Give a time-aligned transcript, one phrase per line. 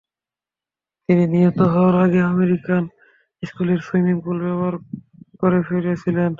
[1.09, 2.83] তিনি নিহত হওয়ার আগে আমেরিকান
[3.43, 4.75] স্কুলের সুইমিং পুল ব্যবহার
[5.39, 6.29] করে ফিরছিলেন।